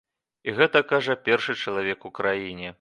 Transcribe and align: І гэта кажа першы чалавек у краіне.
І 0.47 0.55
гэта 0.59 0.81
кажа 0.93 1.17
першы 1.29 1.59
чалавек 1.67 2.11
у 2.11 2.15
краіне. 2.21 2.69